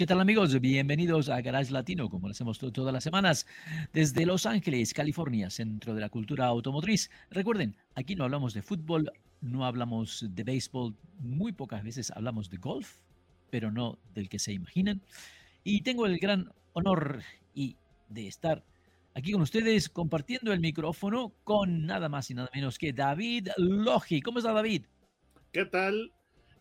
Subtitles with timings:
[0.00, 0.58] ¿Qué tal amigos?
[0.62, 3.46] Bienvenidos a Garage Latino, como lo hacemos todas las semanas,
[3.92, 7.10] desde Los Ángeles, California, centro de la cultura automotriz.
[7.30, 9.12] Recuerden, aquí no hablamos de fútbol,
[9.42, 13.00] no hablamos de béisbol, muy pocas veces hablamos de golf,
[13.50, 15.02] pero no del que se imaginan.
[15.64, 17.20] Y tengo el gran honor
[17.52, 17.76] y
[18.08, 18.64] de estar
[19.12, 24.22] aquí con ustedes compartiendo el micrófono con nada más y nada menos que David Logi.
[24.22, 24.86] ¿Cómo está David?
[25.52, 26.10] ¿Qué tal?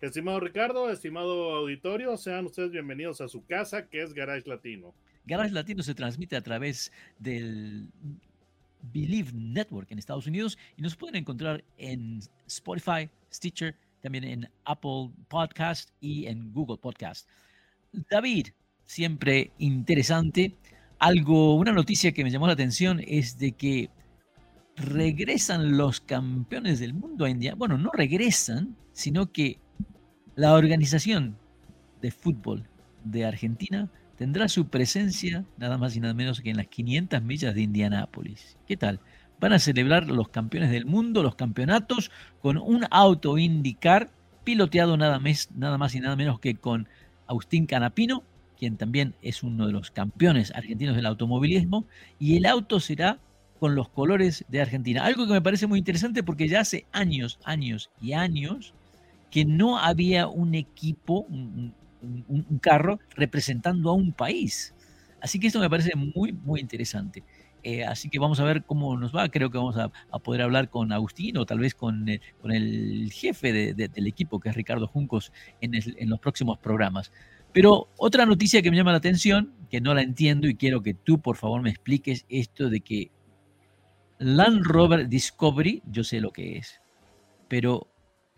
[0.01, 4.95] Estimado Ricardo, estimado auditorio, sean ustedes bienvenidos a su casa, que es Garage Latino.
[5.25, 7.89] Garage Latino se transmite a través del
[8.93, 15.11] Believe Network en Estados Unidos y nos pueden encontrar en Spotify, Stitcher, también en Apple
[15.27, 17.27] Podcast y en Google Podcast.
[18.09, 18.47] David,
[18.85, 20.55] siempre interesante.
[20.99, 23.89] Algo, una noticia que me llamó la atención es de que
[24.77, 27.53] regresan los campeones del mundo a India.
[27.55, 29.59] Bueno, no regresan, sino que
[30.39, 31.35] la organización
[32.01, 32.63] de fútbol
[33.03, 37.53] de Argentina tendrá su presencia nada más y nada menos que en las 500 millas
[37.53, 38.57] de Indianápolis.
[38.65, 39.01] ¿Qué tal?
[39.41, 42.09] Van a celebrar los campeones del mundo, los campeonatos,
[42.41, 44.11] con un auto IndyCar
[44.45, 46.87] piloteado nada más, nada más y nada menos que con
[47.27, 48.23] Agustín Canapino,
[48.57, 51.85] quien también es uno de los campeones argentinos del automovilismo,
[52.17, 53.19] y el auto será
[53.59, 55.03] con los colores de Argentina.
[55.03, 58.73] Algo que me parece muy interesante porque ya hace años, años y años
[59.29, 61.73] que no había un equipo, un,
[62.61, 64.73] carro representando a un país.
[65.21, 67.23] Así que esto me parece muy, muy interesante.
[67.61, 69.29] Eh, así que vamos a ver cómo nos va.
[69.29, 69.89] Creo que vamos a,
[70.19, 74.55] poder hablar con Agustín o tal vez con, eh, el jefe del equipo, que es
[74.55, 77.11] Ricardo Juncos, en, en, los próximos programas.
[77.51, 80.93] Pero otra noticia que me llama la atención, que no la entiendo y quiero que
[80.93, 83.11] tú por favor me expliques esto de que
[84.19, 86.81] Land Rover Discovery, yo sé lo que es,
[87.47, 87.87] pero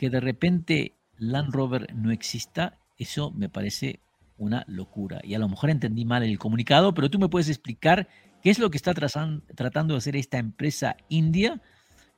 [0.01, 3.99] que de repente Land Rover no exista, eso me parece
[4.39, 5.21] una locura.
[5.23, 8.07] Y a lo mejor entendí mal el comunicado, pero tú me puedes explicar
[8.41, 11.61] qué es lo que está tratando de hacer esta empresa india,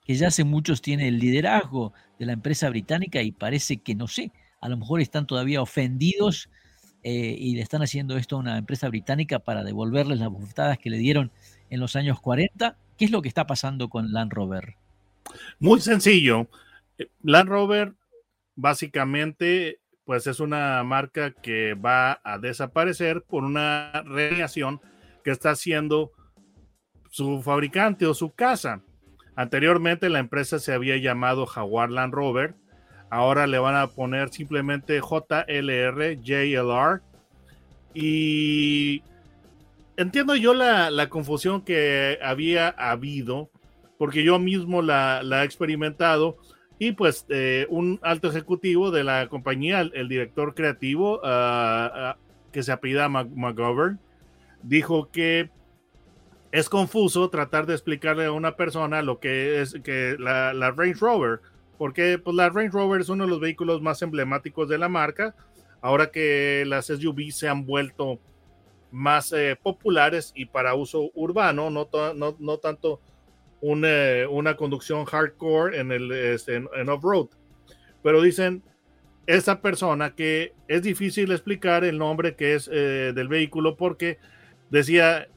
[0.05, 4.07] que ya hace muchos tiene el liderazgo de la empresa británica y parece que, no
[4.07, 6.49] sé, a lo mejor están todavía ofendidos
[7.03, 10.89] eh, y le están haciendo esto a una empresa británica para devolverles las bofetadas que
[10.89, 11.33] le dieron
[11.69, 12.77] en los años 40.
[12.97, 14.77] ¿Qué es lo que está pasando con Land Rover?
[15.59, 16.47] Muy sencillo.
[17.21, 17.93] Land Rover
[18.55, 24.81] básicamente pues es una marca que va a desaparecer por una reacción
[25.23, 26.11] que está haciendo
[27.09, 28.81] su fabricante o su casa.
[29.35, 32.55] Anteriormente la empresa se había llamado Jaguar Land Rover,
[33.09, 37.01] ahora le van a poner simplemente JLR, JLR
[37.93, 39.03] y
[39.95, 43.49] entiendo yo la, confusión que había habido,
[43.97, 46.37] porque yo mismo la he experimentado
[46.87, 52.17] y pues eh, un alto ejecutivo de la compañía, el, director creativo, ah, ah,
[52.51, 54.01] que se apellida McGovern,
[54.63, 55.49] dijo que
[56.51, 61.39] es confuso tratar de explicarle a una persona lo que es que la, Range Rover,
[61.77, 65.33] porque pues, la Range Rover es uno de los vehículos más emblemáticos de la marca,
[65.81, 68.19] ahora que las SUV se han vuelto
[68.91, 72.99] más eh, populares y para uso urbano, no, no, no tanto
[73.63, 77.27] una, conducción hardcore en el este, en, off-road.
[78.01, 78.61] Pero dicen
[79.25, 84.17] esa persona que es difícil explicar el nombre que es eh, del vehículo porque
[84.69, 85.27] decía,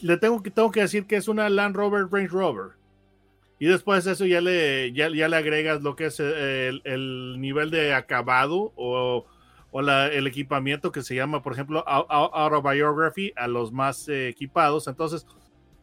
[0.00, 2.72] le tengo que, tengo que decir que es una Land Rover Range Rover.
[3.58, 7.70] Y después eso ya le, ya, ya le agregas lo que es eh, el, nivel
[7.70, 9.24] de acabado o,
[9.70, 14.88] o el equipamiento que se llama, por ejemplo, Autobiography a los más eh, equipados.
[14.88, 15.24] Entonces,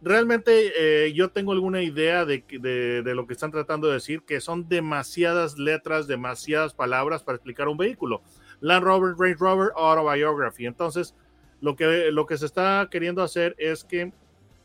[0.04, 4.42] realmente eh, yo tengo alguna idea de, de, lo que están tratando de decir, que
[4.42, 8.22] son demasiadas letras, demasiadas palabras para explicar un vehículo.
[8.60, 10.66] Land Rover, Range Rover, Autobiography.
[10.66, 11.16] Entonces,
[11.62, 14.12] lo que, lo que se está queriendo hacer es que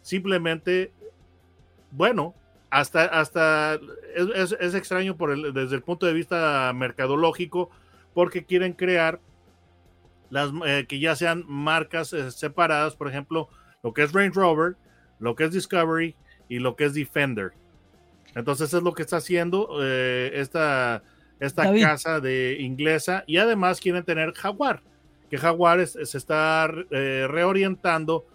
[0.02, 0.92] simplemente,
[1.90, 2.34] bueno,
[2.70, 3.78] hasta, hasta
[4.34, 7.70] es, es, extraño por el, desde el punto de vista mercadológico,
[8.14, 9.20] porque quieren crear
[10.30, 13.48] las eh, que ya sean marcas eh, separadas, por ejemplo,
[13.82, 14.76] lo que es Range Rover,
[15.18, 16.14] lo que es Discovery
[16.48, 17.52] y lo que es Defender.
[18.34, 21.02] Entonces es lo que está haciendo eh, esta,
[21.40, 24.82] esta casa de inglesa y además quieren tener Jaguar,
[25.30, 28.26] que Jaguar se está eh, reorientando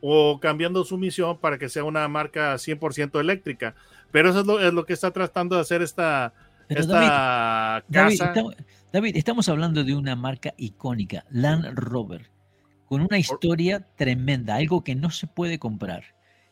[0.00, 3.74] o cambiando su misión para que sea una marca 100% eléctrica.
[4.12, 6.32] Pero eso es lo, es lo, que está tratando de hacer esta,
[6.68, 8.32] esta David, casa.
[8.34, 8.56] David,
[8.92, 12.30] David, estamos hablando de una marca icónica, Land Rover,
[12.86, 16.04] con una historia tremenda, algo que no se puede comprar.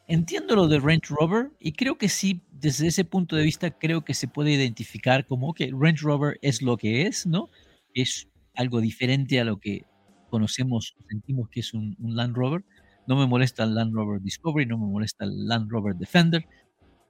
[0.07, 4.05] Entiendo lo de Range Rover y creo que sí, desde ese punto de vista, creo
[4.05, 7.49] que se puede identificar como que Range Rover es lo que es, ¿no?
[7.95, 9.87] Es algo diferente a lo que
[10.29, 12.65] conocemos, sentimos que es un, un Land Rover.
[13.07, 16.47] No me molesta el Land Rover Discovery, no me molesta el Land Rover Defender,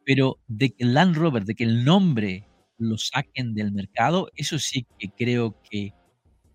[0.05, 2.47] pero de que el Land Rover, de que el nombre
[2.79, 5.93] lo saquen del mercado, eso sí que creo que...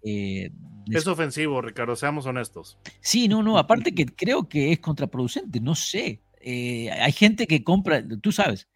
[0.04, 0.52] Eh,
[0.92, 2.78] es ofensivo, Ricardo, seamos honestos.
[3.02, 6.22] Sí, no, no, aparte que creo que es contraproducente, no sé.
[6.42, 8.68] Eh, hay gente que compra, tú sabes,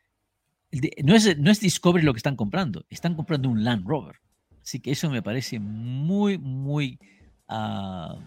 [1.03, 4.15] no es, no es Discovery lo que están comprando, están comprando un Land Rover.
[4.61, 6.99] Así que eso me parece muy, muy,
[7.49, 8.17] uh,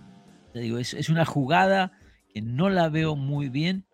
[0.52, 1.92] te digo, es, es, una jugada
[2.32, 3.86] que no la veo muy bien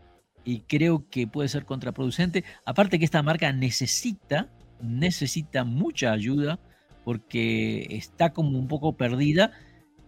[0.44, 2.44] y creo que puede ser contraproducente.
[2.66, 4.48] Aparte que esta marca necesita,
[4.80, 6.58] necesita mucha ayuda
[7.04, 9.52] porque está como un poco perdida.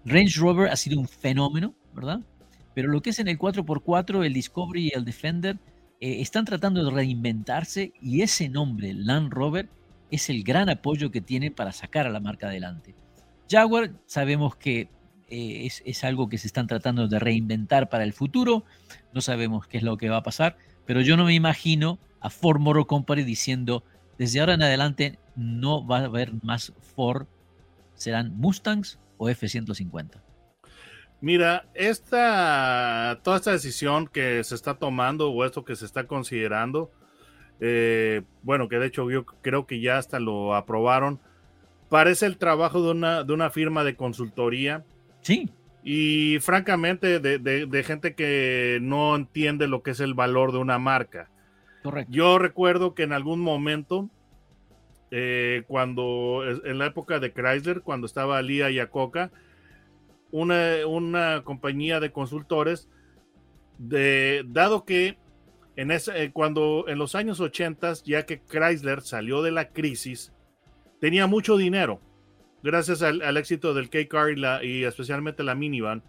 [0.05, 2.21] Range Rover ha sido un fenómeno, ¿verdad?
[2.75, 5.59] Pero lo que es en el 4x4, el Discovery y el Defender,
[6.01, 9.69] eh, están tratando de reinventarse y ese nombre, Land Rover,
[10.11, 12.95] es el gran apoyo que tienen para sacar a la marca adelante.
[13.49, 14.89] Jaguar sabemos que
[15.29, 18.65] eh, es, es, algo que se están tratando de reinventar para el futuro,
[19.13, 22.31] no sabemos qué es lo que va a pasar, pero yo no me imagino a
[22.31, 23.85] Ford Motor Company diciendo,
[24.19, 27.27] desde ahora en adelante no va a haber más Ford,
[27.95, 30.21] serán Mustangs o F-150.
[31.21, 36.91] Mira, esta, toda esta decisión que se está tomando o esto que se está considerando,
[37.61, 41.21] eh, bueno, que de hecho yo creo que ya hasta lo aprobaron,
[41.89, 44.85] parece el trabajo de una, de una firma de consultoría.
[45.23, 45.49] Sí.
[45.83, 50.59] Y francamente, de, de, de, gente que no entiende lo que es el valor de
[50.59, 51.31] una marca.
[52.09, 54.09] Yo recuerdo que en algún momento,
[55.11, 59.31] eh, cuando en la época de Chrysler, cuando estaba Lía y Acoca,
[60.31, 62.89] una, una compañía de consultores,
[63.79, 65.19] de, dado que
[65.77, 70.33] en ese, cuando en los años 80, ya que Chrysler salió de la crisis,
[71.01, 72.01] tenía mucho dinero,
[72.63, 74.31] gracias al, éxito del K-Car
[74.63, 76.03] y, y especialmente la minivan.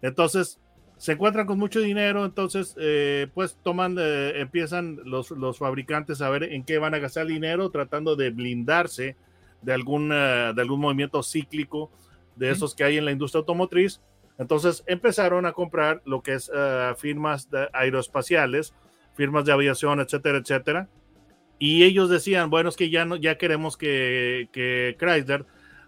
[0.00, 0.60] Entonces,
[1.02, 6.30] se encuentran con mucho dinero, entonces, eh, pues toman, eh, empiezan los, los, fabricantes a
[6.30, 9.16] ver en qué van a gastar dinero, tratando de blindarse
[9.62, 11.90] de algún, uh, de algún movimiento cíclico
[12.36, 14.00] de esos que hay en la industria automotriz.
[14.38, 18.72] Entonces empezaron a comprar lo que es uh, firmas de aeroespaciales,
[19.16, 20.88] firmas de aviación, etcétera, etcétera.
[21.58, 25.46] Y ellos decían, bueno, es que ya, no, ya queremos que, que Chrysler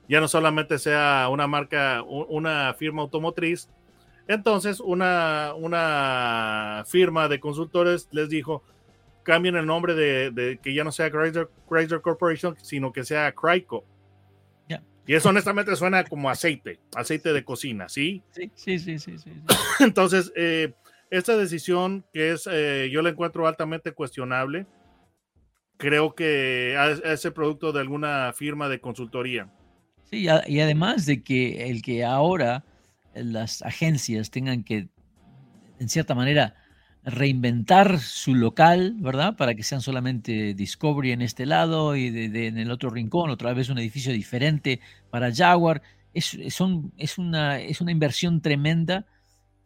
[0.09, 3.69] ya no solamente sea una marca, una firma automotriz.
[4.26, 8.62] Entonces, una, una firma de consultores les dijo,
[9.23, 13.32] cambien el nombre de, de que ya no sea Chrysler, Chrysler, Corporation, sino que sea
[13.32, 13.85] Cryco.
[14.69, 14.82] Yeah.
[15.06, 18.23] Y eso honestamente suena como aceite, aceite de cocina, ¿sí?
[18.31, 19.19] Sí, sí, sí, sí.
[19.19, 19.43] sí, sí.
[19.81, 20.73] Entonces, eh,
[21.11, 24.67] esta decisión que es, eh, yo la encuentro altamente cuestionable,
[25.77, 29.50] creo que es el producto de alguna firma de consultoría.
[30.05, 32.65] Sí, y además de que el que ahora
[33.15, 34.89] las agencias tengan que,
[35.79, 36.55] en cierta manera,
[37.05, 39.37] reinventar su local, ¿verdad?
[39.37, 43.31] Para que sean solamente Discovery en este lado y de, de, en el otro rincón,
[43.31, 44.81] otra vez un edificio diferente
[45.11, 45.83] para Jaguar.
[46.15, 49.06] Es, son, es, una, es una inversión tremenda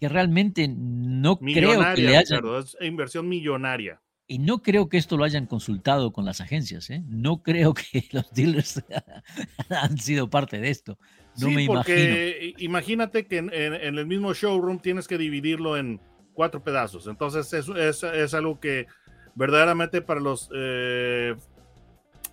[0.01, 2.43] que realmente no creo que le hayan...
[2.59, 4.01] Es inversión millonaria.
[4.27, 7.03] Y no creo que esto lo hayan consultado con las agencias, ¿eh?
[7.07, 8.83] No creo que los dealers
[9.71, 10.99] han sido parte de esto.
[11.39, 12.65] No sí, me porque imagino.
[12.65, 16.01] imagínate que en, en, en, el mismo showroom tienes que dividirlo en
[16.35, 17.07] cuatro pedazos.
[17.07, 18.87] Entonces es, es, es algo que
[19.35, 21.35] verdaderamente para los eh,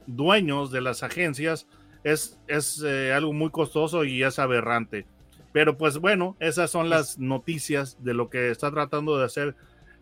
[0.07, 1.67] dueños de las agencias
[2.03, 5.05] es, es eh, algo muy costoso y es aberrante.
[5.51, 9.55] Pero pues bueno, esas son las noticias de lo que está tratando de hacer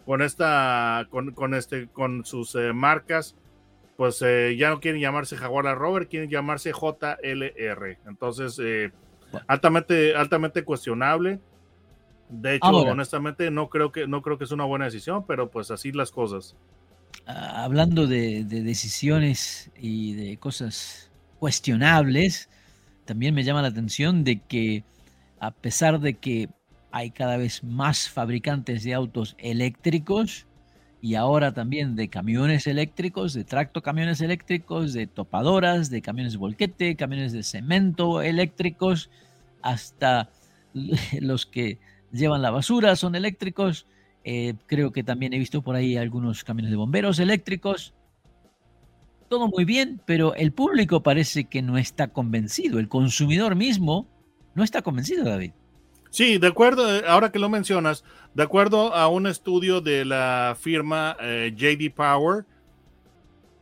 [0.06, 3.36] con esta con, con este con sus eh, marcas
[3.98, 8.92] pues eh, ya no quieren llamarse Jaguar Rover quieren llamarse JLR entonces eh,
[9.48, 11.40] altamente altamente cuestionable.
[12.30, 15.50] De hecho Ahora, honestamente no creo que no creo que es una buena decisión pero
[15.50, 16.56] pues así las cosas.
[17.28, 22.50] Uh, hablando de, de, decisiones y de cosas cuestionables
[23.06, 24.84] también me llama la atención de que
[25.40, 26.50] a pesar de que
[26.92, 30.48] hay cada vez más fabricantes de autos eléctricos
[31.04, 36.96] y ahora también de camiones eléctricos, de tracto camiones eléctricos, de topadoras, de camiones volquete,
[36.96, 39.10] camiones de cemento eléctricos,
[39.62, 40.30] hasta
[41.20, 41.78] los que
[42.14, 43.86] llevan la basura son eléctricos
[44.24, 47.94] Eh, creo que también he visto por ahí algunos camiones de bomberos eléctricos.
[49.28, 52.80] Todo muy bien, pero el público parece que no está convencido.
[52.80, 54.08] El consumidor mismo
[54.56, 55.52] no está convencido, David.
[56.14, 58.06] Sí, de acuerdo, eh, ahora que lo mencionas,
[58.36, 62.46] de acuerdo a un estudio de la firma eh, JD Power,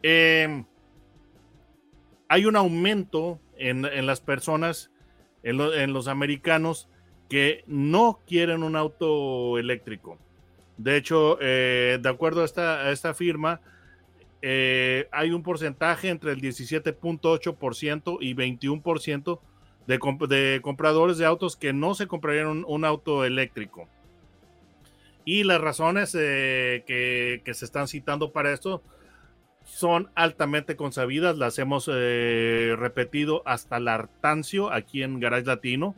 [0.03, 0.65] em,
[2.27, 4.91] hay un aumento en, las personas,
[5.43, 6.89] en, los americanos,
[7.29, 10.17] que no quieren un auto eléctrico.
[10.75, 13.62] De hecho, eh, de acuerdo a esta, esta firma,
[14.43, 19.39] hay un porcentaje entre el 17.8% y 21%
[19.98, 23.88] de, compradores de autos que no se comprarían un, auto eléctrico.
[25.25, 28.81] Y las razones eh, que, se están citando para esto
[29.63, 35.95] son altamente consabidas, las hemos eh, repetido hasta el hartancio aquí en Garage Latino,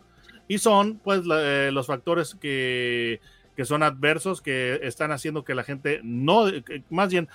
[0.50, 3.22] y son pues eh, los factores que,
[3.56, 6.48] que, son adversos, que están haciendo que la gente no,
[6.90, 7.30] más bien,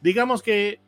[0.00, 0.80] digamos que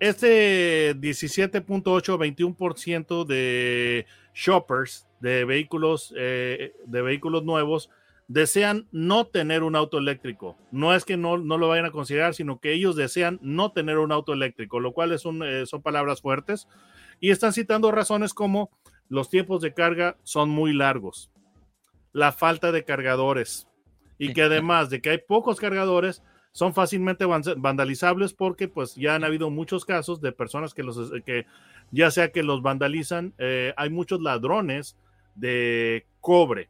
[0.00, 7.90] este 17.8-21% de shoppers de vehículos, eh, de vehículos nuevos
[8.26, 10.56] desean no tener un auto eléctrico.
[10.70, 13.98] No es que no, no, lo vayan a considerar, sino que ellos desean no tener
[13.98, 16.68] un auto eléctrico, lo cual es un, eh, son palabras fuertes.
[17.20, 18.70] Y están citando razones como
[19.08, 21.30] los tiempos de carga son muy largos,
[22.12, 23.68] la falta de cargadores
[24.18, 26.22] y que además de que hay pocos cargadores,
[26.54, 31.46] son fácilmente vandalizables porque pues ya han habido muchos casos de personas que los que
[31.90, 34.96] ya sea que los vandalizan, eh, hay muchos ladrones
[35.34, 36.68] de cobre.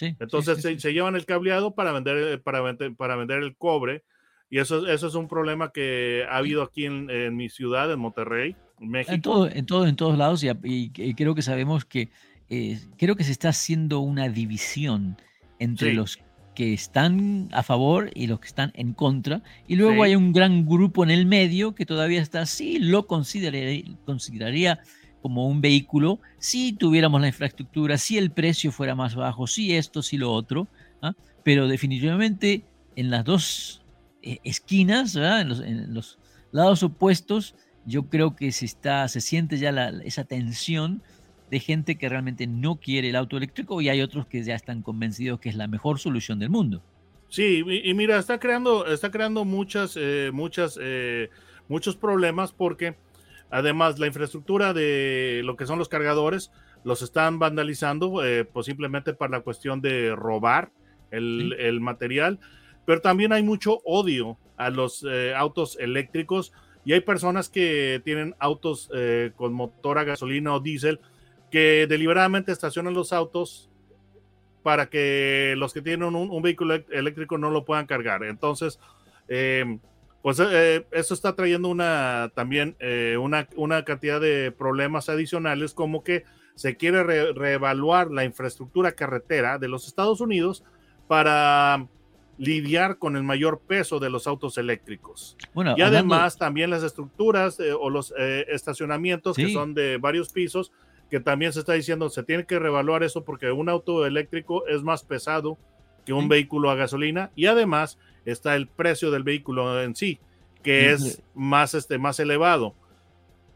[0.00, 4.02] Entonces se, llevan el cableado para vender, eh, para, vender, para vender el cobre.
[4.50, 8.56] Y eso, eso es un problema que ha habido aquí en, mi ciudad, en Monterrey,
[8.78, 9.12] México.
[9.12, 12.08] En, todo, en, todo, en todos lados, y, creo que sabemos que
[12.50, 15.16] eh, creo que se está haciendo una división
[15.58, 16.18] entre los
[16.54, 19.42] que están a favor y los que están en contra.
[19.66, 23.84] Y luego hay un gran grupo en el medio que todavía está así, lo consideraría,
[24.04, 24.80] consideraría
[25.20, 30.02] como un vehículo si tuviéramos la infraestructura, si el precio fuera más bajo, si esto,
[30.02, 30.68] si lo otro.
[31.02, 31.14] ¿ah?
[31.42, 33.82] Pero definitivamente en las dos
[34.22, 36.18] eh, esquinas, en los,
[36.52, 39.70] lados opuestos, yo creo que se, está, se siente ya
[40.04, 41.02] esa tensión
[41.50, 44.82] de gente que realmente no quiere el auto eléctrico y hay otros que ya están
[44.82, 46.82] convencidos que es la mejor solución del mundo.
[47.28, 51.30] Sí, y, mira, está creando, está creando muchas, eh, muchas, eh,
[51.68, 52.94] muchos problemas porque
[53.50, 56.52] además la infraestructura de lo que son los cargadores
[56.84, 60.70] los están vandalizando, eh, pues simplemente para la cuestión de robar
[61.10, 62.38] el, el material,
[62.84, 65.04] pero también hay mucho odio a los
[65.36, 66.52] autos eléctricos
[66.84, 68.88] y hay personas que tienen autos
[69.34, 71.00] con motor a gasolina o diésel
[71.54, 73.70] que deliberadamente estacionan los autos
[74.64, 78.24] para que los que tienen un, vehículo eléctrico no lo puedan cargar.
[78.24, 78.80] Entonces,
[79.28, 79.78] em,
[80.20, 86.02] pues eh, eso está trayendo una también eh, una, una, cantidad de problemas adicionales como
[86.02, 86.24] que
[86.56, 90.64] se quiere reevaluar la infraestructura carretera de los Estados Unidos
[91.06, 91.86] para
[92.36, 95.36] lidiar con el mayor peso de los autos eléctricos.
[95.52, 100.72] Bueno, y además también las estructuras eh, o los estacionamientos que son de varios pisos
[101.14, 104.82] que también se está diciendo, se tiene que revaluar eso porque un auto eléctrico es
[104.82, 105.56] más pesado
[106.04, 110.18] que un vehículo a gasolina y además está el precio del vehículo en sí,
[110.64, 112.74] que es más, este, más elevado.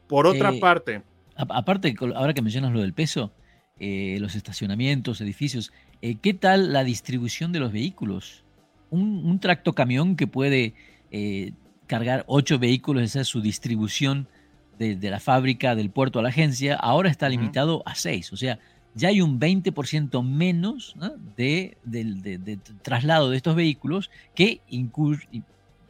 [0.06, 1.02] Por otra eh, parte...
[1.34, 3.32] Aparte, ahora que mencionas lo del peso,
[3.80, 8.44] eh, los estacionamientos, edificios, eh, ¿qué tal la distribución de los vehículos?
[8.88, 10.74] Un, un tracto camión que puede
[11.88, 14.28] cargar ocho vehículos, esa es su distribución
[14.78, 18.32] de, la fábrica, del puerto a la agencia, ahora está limitado a 6.
[18.32, 18.58] O sea,
[18.94, 20.94] ya hay un 20% menos
[21.36, 21.76] de,
[22.82, 24.60] traslado de estos vehículos que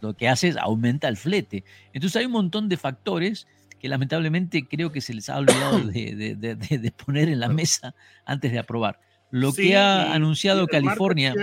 [0.01, 1.65] lo que hace es aumenta el flete.
[1.93, 3.47] Entonces hay un montón de factores
[3.79, 8.59] que lamentablemente creo que se les ha olvidado de, poner en la mesa antes de
[8.59, 9.01] aprobar.
[9.31, 11.35] Lo que ha anunciado California...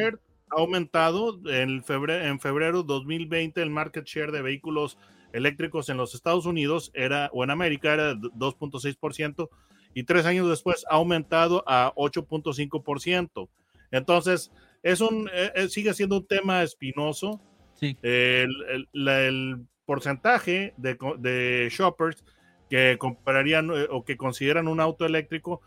[0.52, 4.98] Ha aumentado en febrero, en febrero 2020 el market share de vehículos
[5.36, 9.50] eléctricos en los Estados Unidos era, o en América era 2.6%
[9.94, 13.50] y tres años después ha aumentado a 8.5%.
[13.92, 14.52] Entonces,
[14.84, 17.42] es un, eh, eh, sigue siendo un tema espinoso.
[17.76, 17.98] Sí.
[18.02, 22.24] El, el, porcentaje de, de, shoppers
[22.72, 25.62] que comprarían eh, o que consideran un auto eléctrico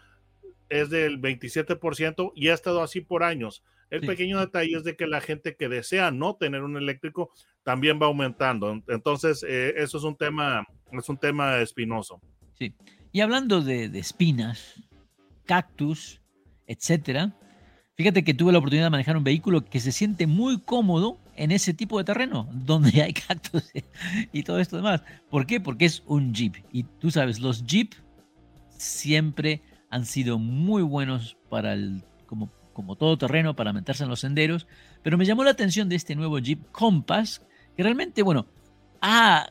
[0.69, 3.63] es del 27% y ha estado así por años.
[3.91, 7.31] El pequeño detalle es de que la gente que desea no tener un eléctrico
[7.63, 8.83] también va aumentando.
[8.89, 12.21] Entonces, eh, eso es un tema, es un tema espinoso.
[12.59, 12.75] Sí.
[13.13, 14.75] Y hablando de, espinas,
[15.45, 16.21] cactus,
[16.67, 17.35] etcétera,
[17.99, 21.51] Fíjate que tuve la oportunidad de manejar un vehículo que se siente muy cómodo en
[21.51, 23.73] ese tipo de terreno, donde hay cactus
[24.33, 25.03] y todo esto demás.
[25.29, 25.61] ¿Por qué?
[25.61, 26.55] Porque es un Jeep.
[26.71, 27.95] Y tú sabes, los Jeep
[28.69, 34.21] siempre han sido muy buenos para el, como, como todo terreno, para meterse en los
[34.21, 34.67] senderos.
[35.03, 37.43] Pero me llamó la atención de este nuevo Jeep Compass,
[37.77, 38.47] que realmente, bueno,
[39.01, 39.51] ha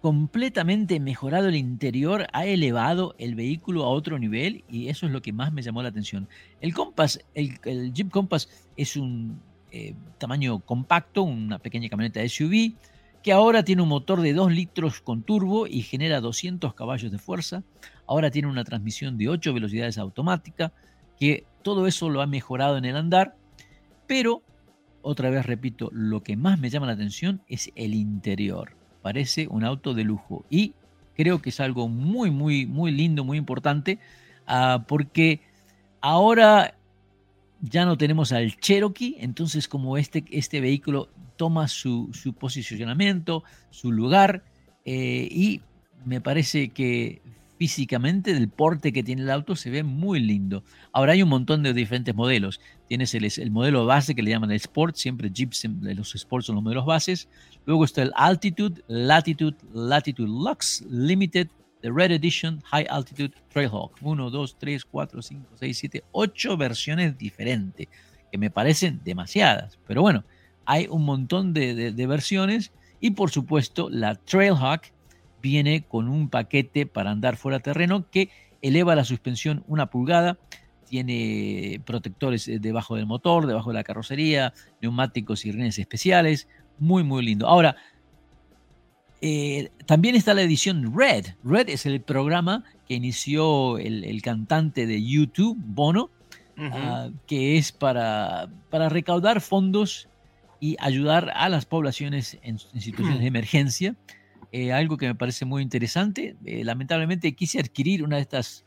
[0.00, 5.20] completamente mejorado el interior, ha elevado el vehículo a otro nivel y eso es lo
[5.20, 6.28] que más me llamó la atención.
[6.60, 9.40] El Compass, el, Jeep Compass es un
[9.72, 12.74] eh, tamaño compacto, una pequeña camioneta SUV,
[13.22, 17.18] que ahora tiene un motor de 2 litros con turbo y genera 200 caballos de
[17.18, 17.64] fuerza.
[18.06, 20.72] Ahora tiene una transmisión de 8 velocidades automática,
[21.18, 23.34] que todo eso lo ha mejorado en el andar,
[24.06, 24.42] pero
[25.02, 28.76] otra vez repito, lo que más me llama la atención es el interior.
[29.02, 30.74] Parece un auto de lujo y
[31.14, 33.98] creo que es algo muy, muy, muy lindo, muy importante,
[34.46, 35.40] ah, porque
[36.00, 36.74] ahora
[37.60, 44.42] ya no tenemos al Cherokee, entonces como este, este vehículo toma su, posicionamiento, su lugar,
[44.84, 45.62] eh, y
[46.04, 47.22] me parece que
[47.58, 50.62] físicamente del porte que tiene el auto se ve muy lindo.
[50.92, 52.60] Ahora hay un montón de diferentes modelos.
[52.88, 56.56] Tienes el, el modelo base que le llaman el Sport, siempre Jeeps, los Sports son
[56.56, 57.28] los modelos bases.
[57.64, 61.48] Luego está el Altitude, Latitude, Latitude Lux, Limited,
[61.80, 63.96] The Red Edition, High Altitude Trailhawk.
[64.00, 67.88] 1, 2, 3, 4, 5, 6, 7, 8 versiones diferentes,
[68.30, 69.78] que me parecen demasiadas.
[69.86, 70.24] Pero bueno,
[70.64, 72.72] hay un montón de, de versiones.
[73.00, 74.82] Y por supuesto, la Trailhawk,
[75.46, 78.30] viene con un paquete para andar fuera terreno que
[78.62, 80.38] eleva la suspensión una pulgada,
[80.88, 86.48] tiene protectores eh, debajo del motor, debajo de la carrocería, neumáticos y rines especiales,
[86.80, 87.46] muy muy lindo.
[87.46, 87.76] Ahora,
[89.20, 91.26] eh, también está la edición Red.
[91.44, 96.10] Red es el programa que inició el, cantante de YouTube, Bono,
[96.58, 100.08] ah, que es para, para recaudar fondos
[100.58, 103.94] y ayudar a las poblaciones en situaciones de emergencia.
[104.52, 106.36] Eh, algo que me parece muy interesante.
[106.44, 108.64] Eh, lamentablemente quise adquirir una de estas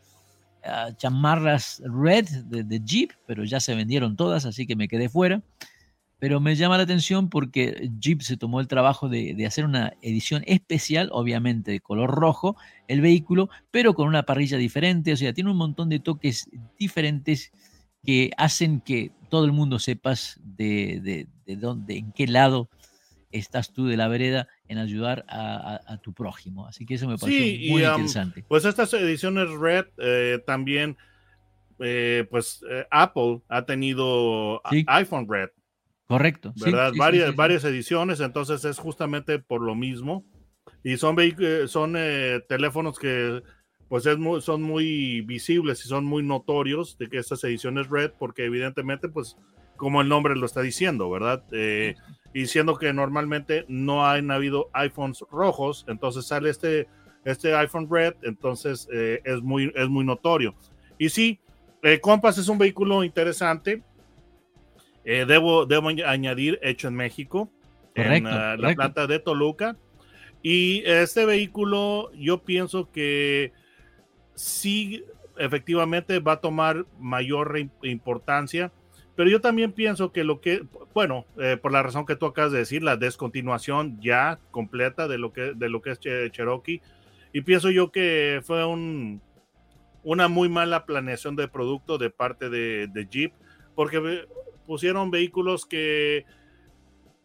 [0.63, 5.41] ah, chamarras red de, Jeep, pero ya se vendieron todas, así que me quedé fuera.
[6.19, 10.43] Pero me llama la atención porque Jeep se tomó el trabajo de, hacer una edición
[10.47, 12.58] especial, obviamente de color rojo,
[12.89, 17.53] el vehículo, pero con una parrilla diferente, o sea, tiene un montón de toques diferentes
[18.03, 22.69] que hacen que todo el mundo sepas de, de dónde, en qué lado
[23.32, 26.65] estás tú de la vereda en ayudar a, tu prójimo.
[26.67, 28.45] Así que eso me parece muy interesante.
[28.47, 30.95] Pues estas ediciones Red eh, también,
[31.79, 35.49] eh, pues eh, Apple ha tenido iPhone Red.
[36.08, 36.53] Correcto.
[36.55, 36.93] ¿Verdad?
[36.97, 40.23] varias, varias ediciones, entonces es justamente por lo mismo.
[40.84, 41.17] Y son,
[41.67, 41.97] son
[42.47, 43.41] teléfonos que
[43.88, 48.45] pues es son muy visibles y son muy notorios de que estas ediciones Red, porque
[48.45, 49.36] evidentemente pues
[49.79, 51.43] como el nombre lo está diciendo, ¿verdad?
[51.51, 51.95] Eh,
[52.33, 56.87] y siendo que normalmente no han habido iPhones rojos, entonces sale este,
[57.25, 60.55] este iPhone Red, entonces eh, es, muy, es muy notorio.
[60.97, 61.39] Y sí,
[61.81, 63.83] eh, Compass es un vehículo interesante,
[65.03, 67.49] debo, debo añadir, hecho en México,
[67.95, 69.75] en la planta de Toluca.
[70.43, 73.51] Y este vehículo yo pienso que
[74.35, 75.03] sí,
[75.37, 78.71] efectivamente va a tomar mayor importancia
[79.19, 82.53] pero yo también pienso que lo que, bueno, eh, por la razón que tú acabas
[82.53, 86.82] de decir, la descontinuación ya completa de lo que, de lo que es Cherokee,
[87.34, 89.21] y pienso yo que fue un,
[90.03, 93.34] una muy mala planeación de producto de parte de, Jeep,
[93.75, 94.25] porque
[94.65, 96.23] pusieron vehículos que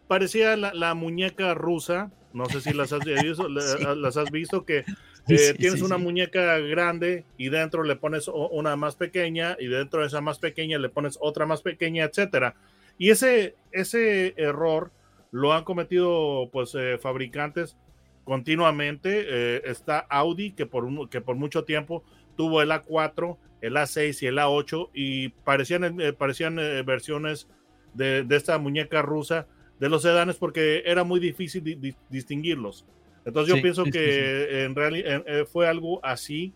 [0.09, 4.85] parecía la, muñeca rusa, no sé si las has visto, las has visto que
[5.29, 10.09] eh, tienes una muñeca grande y dentro le pones una más pequeña y dentro de
[10.09, 12.55] esa más pequeña le pones otra más pequeña, etcétera.
[12.99, 14.93] Y ese, ese error
[15.31, 17.77] lo han cometido pues eh, fabricantes
[18.25, 19.25] continuamente.
[19.27, 22.05] Eh, está Audi que por, que por mucho tiempo
[22.37, 27.49] tuvo el A4, el A6 y el A8 y parecían, parecían versiones
[27.95, 29.47] de, de, esta muñeca rusa
[29.81, 32.85] de los sedanes porque era muy difícil distinguirlos.
[33.25, 36.53] Entonces yo pienso que en realidad eh, fue algo así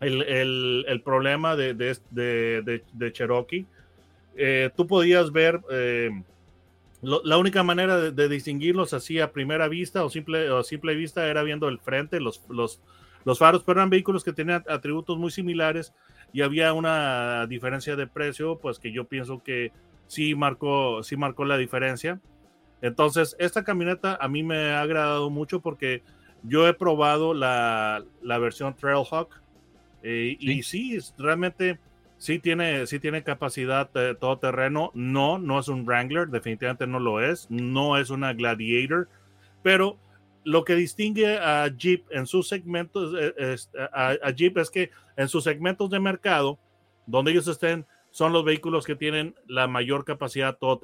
[0.00, 3.66] el, problema de, de, Cherokee.
[4.36, 6.10] Eh, tú podías ver eh,
[7.02, 11.42] la única manera de, distinguirlos así a primera vista o simple, o simple vista era
[11.42, 12.80] viendo el frente, los, los,
[13.24, 15.92] los faros, pero eran vehículos que tenían atributos muy similares
[16.32, 19.72] y había una diferencia de precio, pues que yo pienso que
[20.06, 22.20] sí marcó, sí marcó la diferencia.
[22.80, 26.02] Entonces, esta camioneta a mí me ha agradado mucho porque
[26.42, 29.42] yo he probado la, versión Trailhawk
[30.02, 31.78] eh, y sí, realmente
[32.18, 34.90] sí tiene, sí tiene capacidad de todo terreno.
[34.94, 37.50] No, no es un Wrangler, definitivamente no lo es.
[37.50, 39.08] No es una Gladiator,
[39.62, 39.98] pero
[40.44, 45.44] lo que distingue a Jeep en sus segmentos, es, a, Jeep es que en sus
[45.44, 46.58] segmentos de mercado,
[47.06, 50.78] donde ellos estén, son los vehículos que tienen la mayor capacidad todo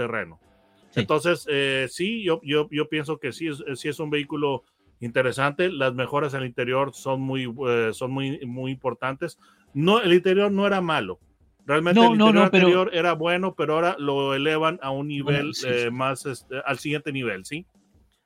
[0.96, 4.64] Entonces, eh, sí, yo, yo, yo, pienso que sí es, sí es un vehículo
[5.00, 5.70] interesante.
[5.70, 9.38] Las mejoras al interior son muy, eh, son muy, muy importantes.
[9.72, 11.18] No, el interior no era malo.
[11.66, 16.57] Realmente el interior era bueno, pero ahora lo elevan a un nivel eh, más, este,
[16.64, 17.66] al siguiente nivel, ¿sí?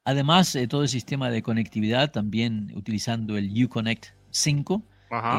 [0.05, 4.83] Además, eh, todo el sistema de conectividad, también utilizando el Uconnect 5,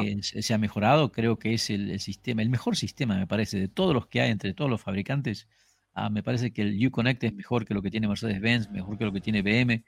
[0.03, 1.11] eh, se ha mejorado.
[1.11, 4.31] Creo que es el, sistema, el mejor sistema, me parece, de todos los que hay
[4.31, 5.47] entre todos los fabricantes.
[5.93, 9.05] Ah, me parece que el Uconnect es mejor que lo que tiene Mercedes-Benz, mejor que
[9.05, 9.83] lo que tiene BM,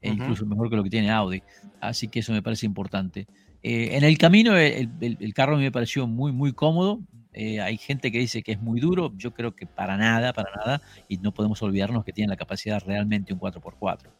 [0.00, 1.42] e incluso mejor que lo que tiene Audi.
[1.80, 3.26] Así que eso me parece importante.
[3.62, 7.00] Eh, en el camino el, carro me pareció muy, muy cómodo.
[7.32, 9.12] Eh, hay gente que dice que es muy duro.
[9.16, 10.82] Yo creo que para nada, para nada.
[11.08, 14.10] Y no podemos olvidarnos que tiene la capacidad realmente un 4x4.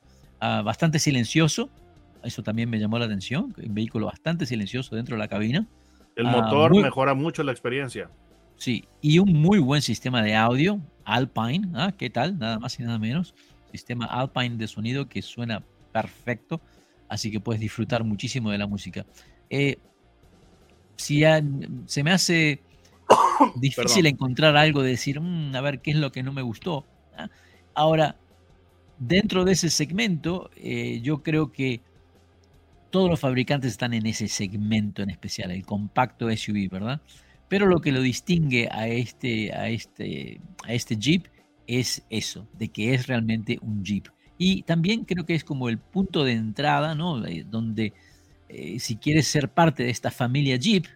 [0.41, 1.69] Ah, bastante silencioso.
[2.23, 3.55] Eso también me llamó la atención.
[3.63, 5.67] Un vehículo bastante silencioso dentro de la cabina.
[6.17, 8.09] El ah, motor mejora mucho la experiencia.
[8.57, 11.93] Sí, y un muy buen sistema de audio, Alpine, ¿ah?
[11.97, 12.39] ¿qué tal?
[12.39, 13.35] Nada más y nada menos.
[13.71, 15.63] Sistema Alpine de sonido que suena
[15.93, 16.61] perfecto,
[17.09, 19.05] así que puedes disfrutar muchísimo de la música.
[19.51, 19.79] Eh,
[20.97, 21.23] si
[21.87, 22.63] se me hace
[23.57, 26.87] difícil encontrar algo de decir, mm, a ver qué es lo que no me gustó.
[27.17, 27.29] ¿ah?
[27.75, 28.17] Ahora,
[28.99, 31.81] dentro de ese segmento, eh, yo creo que
[32.91, 37.01] todos los fabricantes están en ese segmento en especial, el compacto SUV, ¿verdad?
[37.49, 41.27] Pero lo que lo distingue a este, a este, a este Jeep
[41.67, 44.09] es eso, de que es realmente un Jeep.
[44.39, 47.21] Y también creo que es como el punto de entrada, ¿no?
[47.51, 47.93] Donde
[48.49, 50.87] eh, si quieres ser parte de esta familia Jeep,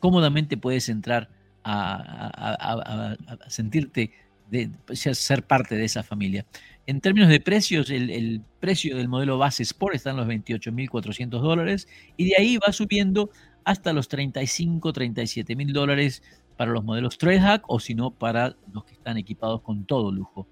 [0.00, 1.28] cómodamente puedes entrar
[1.64, 3.16] a,
[3.48, 4.12] sentirte,
[4.50, 6.46] de, pues, ser parte de esa familia.
[6.86, 11.88] En términos de precios, el, precio del modelo base Sport está en los 28.400 dólares
[12.16, 13.30] y de ahí va subiendo
[13.66, 16.22] hasta los 35, 37 mil dólares
[16.56, 20.46] para los modelos Trailhack o si no para los que están equipados con todo lujo.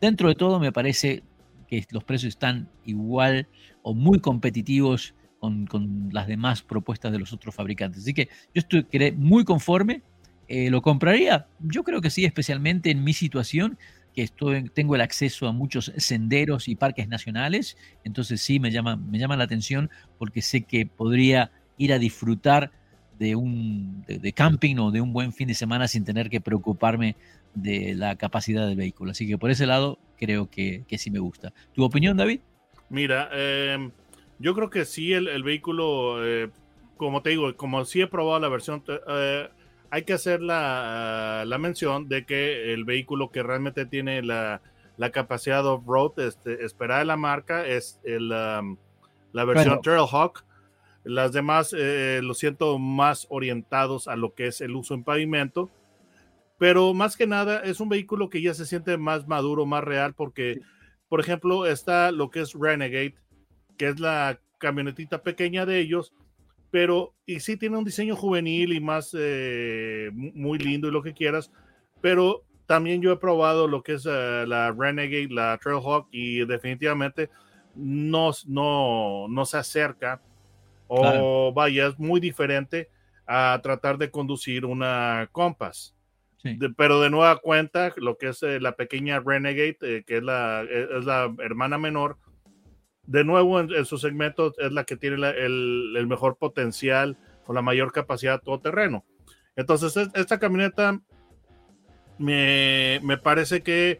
[0.00, 1.22] Dentro de todo me parece
[1.68, 3.46] que los precios están igual
[3.82, 5.68] o muy competitivos con,
[6.10, 8.02] las demás propuestas de los otros fabricantes.
[8.02, 8.84] Así que yo estoy
[9.16, 10.02] muy conforme.
[10.48, 11.46] Eh, ¿Lo compraría?
[11.60, 13.78] Yo creo que sí, especialmente en mi situación,
[14.14, 17.76] que estoy, tengo el acceso a muchos senderos y parques nacionales.
[18.02, 22.70] Entonces sí, me llama, me llama la atención porque sé que podría ir a disfrutar
[23.18, 27.16] de un de, camping o de un buen fin de semana sin tener que preocuparme
[27.54, 29.10] de la capacidad del vehículo.
[29.10, 31.52] Así que por ese lado creo que, que sí me gusta.
[31.74, 32.40] ¿Tu opinión, David?
[32.90, 33.90] Mira, eh,
[34.38, 36.50] yo creo que sí, el, vehículo, eh,
[36.96, 39.48] como te digo, como sí he probado la versión, eh,
[39.90, 44.60] hay que hacer la, mención de que el vehículo que realmente tiene la,
[45.12, 48.76] capacidad off-road este, esperada de la marca es el, um,
[49.32, 50.44] la versión Trailhawk.
[51.08, 55.70] Las demás eh, lo siento más orientados a lo que es el uso en pavimento.
[56.58, 60.12] Pero más que nada es un vehículo que ya se siente más maduro, más real,
[60.12, 60.60] porque,
[61.08, 63.14] por ejemplo, está lo que es Renegade,
[63.78, 66.12] que es la camionetita pequeña de ellos,
[66.70, 71.14] pero y sí tiene un diseño juvenil y más eh, muy lindo y lo que
[71.14, 71.50] quieras,
[72.02, 77.30] pero también yo he probado lo que es eh, la Renegade, la Trailhawk y definitivamente
[77.74, 80.20] no, no, no se acerca
[80.88, 82.90] o vaya, es muy diferente
[83.26, 85.94] a tratar de conducir una Compass.
[86.76, 91.04] pero de nueva cuenta, lo que es eh, la pequeña Renegade, que es la, es
[91.04, 92.18] la hermana menor,
[93.08, 97.90] de nuevo en, su segmento es la que tiene el, mejor potencial o la mayor
[97.90, 99.04] capacidad todo terreno.
[99.56, 101.00] Entonces, esta camioneta
[102.18, 103.98] me, parece que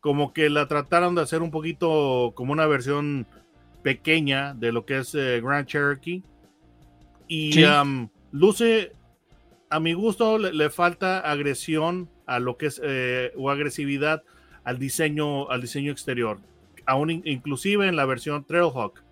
[0.00, 3.26] como que la trataron de hacer un poquito como una versión
[3.82, 6.22] pequeña de lo que es eh, Grand Cherokee.
[7.32, 7.64] Y
[8.32, 8.92] luce,
[9.70, 14.24] a mi gusto, le, falta agresión a lo que es, eh, o agresividad
[14.64, 16.40] al diseño, al diseño exterior.
[16.86, 19.04] Aún inclusive en la versión Trailhawk,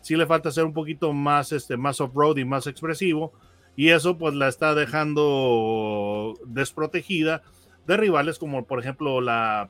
[0.00, 3.34] sí le falta ser un poquito más, este, más off-road y más expresivo,
[3.76, 7.42] y eso pues la está dejando desprotegida
[7.86, 9.68] de rivales como por ejemplo la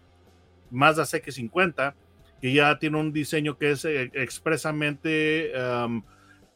[0.70, 1.94] Mazda CX50,
[2.40, 6.04] que ya tiene un diseño que es eh, expresamente um,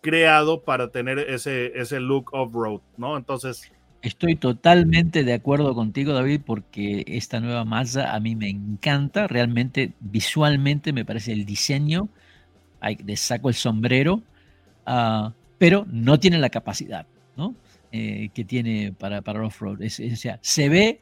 [0.01, 3.17] creado para tener ese, ese look off-road, ¿no?
[3.17, 3.71] Entonces,
[4.03, 9.27] Estoy totalmente de acuerdo contigo, David, porque esta nueva Mazda a mí me encanta.
[9.27, 12.09] Realmente, visualmente, me parece el diseño.
[13.05, 14.23] le saco el sombrero,
[14.87, 17.55] ah, pero no tiene la capacidad, ¿no?
[17.93, 19.81] eh, que tiene para, para off-road.
[19.83, 21.01] o sea, se ve,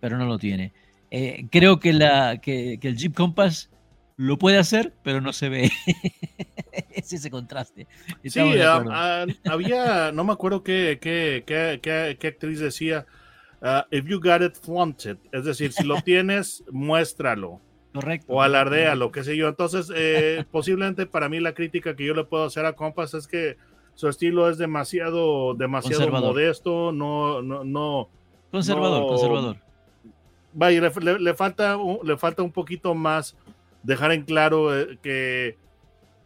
[0.00, 0.72] pero no lo tiene.
[1.10, 3.70] Eh, creo que, la, que, el Jeep Compass
[4.18, 5.70] lo puede hacer, pero no se ve.
[6.90, 7.86] es ese contraste.
[8.24, 13.06] sí, ah, había, no me acuerdo qué, qué, qué, qué actriz decía,
[13.62, 15.18] uh, if you got it, flaunt it.
[15.30, 17.60] Es decir, si lo tienes, muéstralo.
[17.94, 18.32] Correcto.
[18.32, 19.48] O alardea, lo que sé yo.
[19.48, 23.28] Entonces, eh, posiblemente para mí la crítica que yo le puedo hacer a Compass es
[23.28, 23.56] que
[23.94, 28.08] su estilo es demasiado, demasiado modesto, no, no, no.
[28.50, 29.56] Conservador, conservador.
[30.52, 33.36] Vaya, le, falta, le falta un poquito más
[33.82, 35.56] dejar en claro eh, que,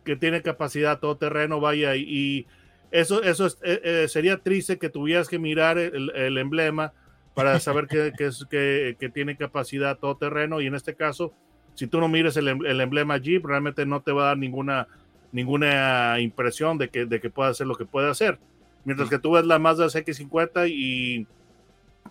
[0.04, 2.46] que tiene capacidad todo terreno, vaya, y,
[2.90, 6.92] eso, eso eh, sería triste que tuvieras que mirar el, emblema
[7.34, 11.32] para saber que, que, que, tiene capacidad todo terreno, y en este caso,
[11.74, 14.88] si tú no mires el, el, emblema Jeep, realmente no te va a dar ninguna,
[15.32, 18.38] ninguna impresión de que, de que pueda hacer lo que puede hacer.
[18.84, 21.26] Mientras que tú ves la Mazda CX50 y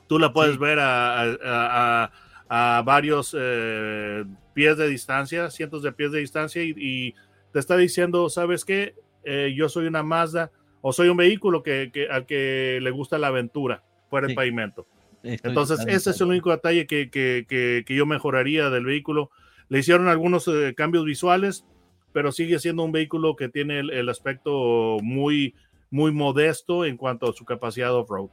[0.07, 2.11] tú la puedes ver a, a,
[2.51, 7.15] varios eh, pies de distancia, cientos de pies de distancia, y,
[7.51, 8.95] te está diciendo, ¿sabes qué?
[9.25, 13.27] Eh, yo soy una Mazda o soy un vehículo que, al que le gusta la
[13.27, 14.87] aventura fuera del pavimento.
[15.21, 19.31] Entonces, ese es el único detalle que, que, yo mejoraría del vehículo
[19.67, 21.65] le hicieron algunos eh, cambios visuales,
[22.13, 25.55] pero sigue siendo un vehículo que tiene el, aspecto muy,
[25.89, 28.29] muy modesto en cuanto a su capacidad off-road.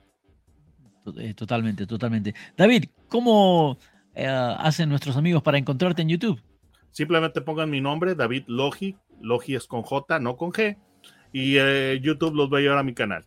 [1.35, 2.35] Totalmente, totalmente.
[2.57, 3.78] David, ¿cómo
[4.18, 6.42] eh, hacen nuestros amigos para encontrarte en YouTube?
[6.90, 8.96] Simplemente pongan mi nombre, David Logi.
[9.20, 10.76] Logi es con J, no con G.
[11.33, 11.54] Y
[12.00, 13.24] YouTube los voy a llevar a mi canal.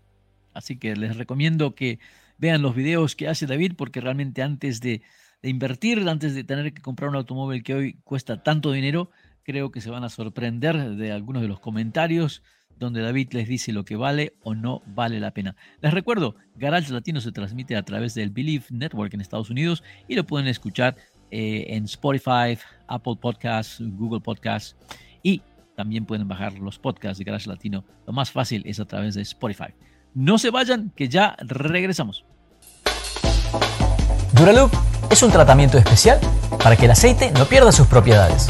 [0.54, 2.00] Así que les recomiendo que
[2.38, 5.02] vean los videos que hace David, porque realmente antes de,
[5.42, 9.12] de invertir antes de tener que comprar un automóvil que hoy cuesta tanto dinero,
[9.44, 12.44] creo que se van a sorprender de algunos de los comentarios
[12.80, 15.56] donde David les dice lo que vale o no vale la pena.
[15.82, 20.16] Les recuerdo, Garage Latino se transmite a través del Believe Network en Estados Unidos y
[20.16, 20.96] lo pueden escuchar
[21.32, 22.58] eh, en Spotify,
[22.88, 24.76] Apple Podcasts, Google Podcasts
[25.24, 25.42] y
[25.76, 27.84] también pueden bajar los podcasts de Garage Latino.
[28.06, 29.74] Lo más fácil es a través de Spotify.
[30.14, 32.26] No se vayan, que ya regresamos.
[34.34, 34.72] Duraloop
[35.10, 36.20] es un tratamiento especial
[36.64, 38.50] para que el aceite no pierda sus propiedades.